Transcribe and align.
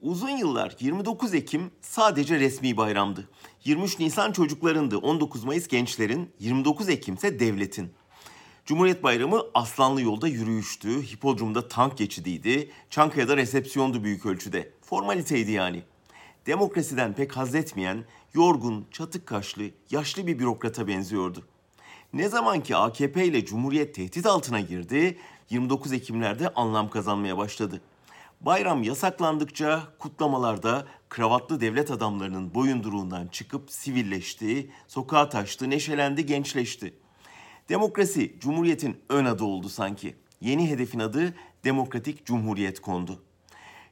Uzun 0.00 0.30
yıllar 0.30 0.76
29 0.80 1.34
Ekim 1.34 1.70
sadece 1.80 2.40
resmi 2.40 2.76
bayramdı. 2.76 3.28
23 3.64 3.98
Nisan 3.98 4.32
çocuklarındı, 4.32 4.98
19 4.98 5.44
Mayıs 5.44 5.68
gençlerin, 5.68 6.30
29 6.38 6.88
Ekim 6.88 7.14
ise 7.14 7.40
devletin. 7.40 7.92
Cumhuriyet 8.64 9.02
Bayramı 9.02 9.42
Aslanlı 9.54 10.02
Yolda 10.02 10.28
yürüyüştü, 10.28 11.02
Hipodrom'da 11.02 11.68
tank 11.68 11.98
geçidiydi, 11.98 12.70
Çankaya'da 12.90 13.36
resepsiyondu 13.36 14.04
büyük 14.04 14.26
ölçüde. 14.26 14.72
Formaliteydi 14.82 15.50
yani. 15.50 15.82
Demokrasiden 16.46 17.12
pek 17.12 17.36
haz 17.36 17.54
etmeyen, 17.54 18.04
yorgun, 18.34 18.86
çatık 18.92 19.26
kaşlı, 19.26 19.64
yaşlı 19.90 20.26
bir 20.26 20.38
bürokrata 20.38 20.88
benziyordu. 20.88 21.44
Ne 22.12 22.28
zaman 22.28 22.62
ki 22.62 22.76
AKP 22.76 23.24
ile 23.24 23.44
Cumhuriyet 23.44 23.94
tehdit 23.94 24.26
altına 24.26 24.60
girdi, 24.60 25.18
29 25.50 25.92
Ekimlerde 25.92 26.54
anlam 26.54 26.90
kazanmaya 26.90 27.38
başladı. 27.38 27.80
Bayram 28.40 28.82
yasaklandıkça 28.82 29.82
kutlamalarda 29.98 30.86
kravatlı 31.08 31.60
devlet 31.60 31.90
adamlarının 31.90 32.54
boyunduruğundan 32.54 33.26
çıkıp 33.26 33.70
sivilleşti, 33.70 34.70
sokağa 34.88 35.28
taştı, 35.28 35.70
neşelendi, 35.70 36.26
gençleşti. 36.26 36.94
Demokrasi 37.68 38.36
Cumhuriyet'in 38.40 38.96
ön 39.08 39.24
adı 39.24 39.44
oldu 39.44 39.68
sanki. 39.68 40.16
Yeni 40.40 40.70
hedefin 40.70 40.98
adı 40.98 41.34
Demokratik 41.64 42.26
Cumhuriyet 42.26 42.80
kondu. 42.80 43.22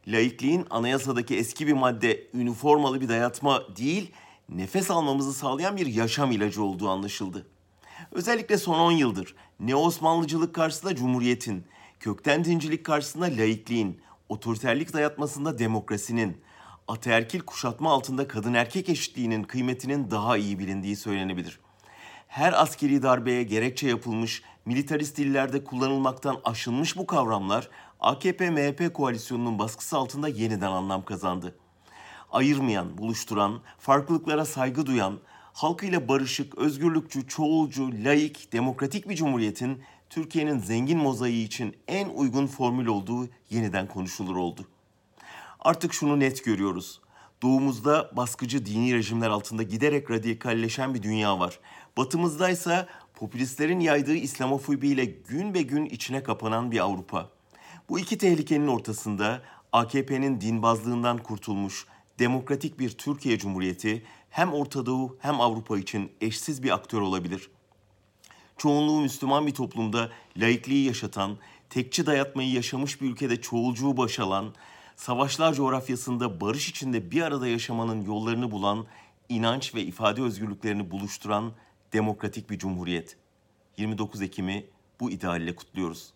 Laikliğin 0.07 0.66
anayasadaki 0.71 1.37
eski 1.37 1.66
bir 1.66 1.73
madde 1.73 2.27
üniformalı 2.35 3.01
bir 3.01 3.09
dayatma 3.09 3.77
değil, 3.77 4.13
nefes 4.49 4.91
almamızı 4.91 5.33
sağlayan 5.33 5.77
bir 5.77 5.87
yaşam 5.87 6.33
ilacı 6.33 6.63
olduğu 6.63 6.88
anlaşıldı. 6.88 7.47
Özellikle 8.13 8.59
son 8.59 8.79
10 8.79 8.93
yıldır 8.93 9.35
ne 9.61 9.77
Osmanlıcılık 9.77 10.55
karşısında 10.55 10.95
Cumhuriyet'in, 10.95 11.65
kökten 12.01 12.45
dincilik 12.45 12.85
karşısında 12.85 13.24
laikliğin, 13.24 14.01
otoriterlik 14.34 14.93
dayatmasında 14.93 15.59
demokrasinin, 15.59 16.43
ataerkil 16.88 17.41
kuşatma 17.41 17.93
altında 17.93 18.29
kadın 18.29 18.55
erkek 18.55 18.88
eşitliğinin 18.88 19.43
kıymetinin 19.43 20.10
daha 20.10 20.37
iyi 20.37 20.59
bilindiği 20.59 20.96
söylenebilir. 20.96 21.60
Her 22.29 22.62
askeri 22.62 23.02
darbeye 23.02 23.43
gerekçe 23.43 23.88
yapılmış, 23.88 24.43
militarist 24.65 25.16
dillerde 25.16 25.65
kullanılmaktan 25.65 26.40
aşınmış 26.45 26.96
bu 26.96 27.07
kavramlar 27.07 27.68
AKP-MHP 28.01 28.93
koalisyonunun 28.93 29.59
baskısı 29.59 29.96
altında 29.96 30.29
yeniden 30.29 30.71
anlam 30.71 31.05
kazandı. 31.05 31.55
Ayırmayan, 32.30 32.99
buluşturan, 32.99 33.60
farklılıklara 33.79 34.45
saygı 34.45 34.87
duyan, 34.87 35.18
halkıyla 35.55 36.09
barışık, 36.09 36.59
özgürlükçü, 36.59 37.29
çoğulcu, 37.29 37.91
laik, 38.05 38.52
demokratik 38.52 39.09
bir 39.09 39.16
cumhuriyetin 39.16 39.83
Türkiye'nin 40.11 40.59
zengin 40.59 40.99
mozaiği 40.99 41.46
için 41.46 41.77
en 41.88 42.09
uygun 42.09 42.46
formül 42.46 42.87
olduğu 42.87 43.29
yeniden 43.51 43.88
konuşulur 43.88 44.37
oldu. 44.37 44.69
Artık 45.61 45.95
şunu 45.95 46.21
net 46.21 46.45
görüyoruz. 46.45 47.01
Doğumuzda 47.43 48.11
baskıcı 48.16 48.66
dini 48.66 48.95
rejimler 48.95 49.30
altında 49.30 49.63
giderek 49.63 50.11
radikalleşen 50.11 50.95
bir 50.95 51.02
dünya 51.02 51.38
var. 51.38 51.59
Batımızda 51.96 52.51
ise 52.51 52.87
popülistlerin 53.15 53.80
yaydığı 53.80 54.15
İslamofobiyle 54.15 55.05
gün 55.05 55.55
be 55.55 55.63
gün 55.63 55.87
içine 55.87 56.23
kapanan 56.23 56.71
bir 56.71 56.79
Avrupa. 56.79 57.30
Bu 57.89 57.99
iki 57.99 58.18
tehlikenin 58.18 58.66
ortasında 58.66 59.43
AKP'nin 59.73 60.41
dinbazlığından 60.41 61.18
kurtulmuş 61.18 61.87
demokratik 62.18 62.79
bir 62.79 62.91
Türkiye 62.91 63.39
Cumhuriyeti 63.39 64.03
hem 64.34 64.53
Orta 64.53 64.87
Doğu 64.87 65.16
hem 65.21 65.41
Avrupa 65.41 65.78
için 65.78 66.12
eşsiz 66.21 66.62
bir 66.62 66.71
aktör 66.71 67.00
olabilir. 67.00 67.50
Çoğunluğu 68.56 69.00
Müslüman 69.00 69.47
bir 69.47 69.54
toplumda 69.54 70.10
laikliği 70.37 70.87
yaşatan, 70.87 71.38
tekçi 71.71 72.06
dayatmayı 72.06 72.53
yaşamış 72.53 73.00
bir 73.00 73.10
ülkede 73.10 73.41
çoğulcuğu 73.41 73.97
başalan, 73.97 74.55
savaşlar 74.97 75.55
coğrafyasında 75.55 76.41
barış 76.41 76.69
içinde 76.69 77.10
bir 77.10 77.22
arada 77.22 77.49
yaşamanın 77.49 78.00
yollarını 78.00 78.50
bulan, 78.50 78.87
inanç 79.28 79.75
ve 79.75 79.82
ifade 79.82 80.22
özgürlüklerini 80.22 80.91
buluşturan 80.91 81.53
demokratik 81.93 82.50
bir 82.50 82.59
cumhuriyet. 82.59 83.16
29 83.77 84.22
Ekim'i 84.22 84.66
bu 85.01 85.11
idealle 85.11 85.56
kutluyoruz. 85.56 86.12